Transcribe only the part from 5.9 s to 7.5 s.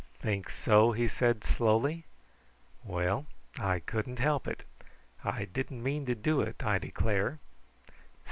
to do it, I declare."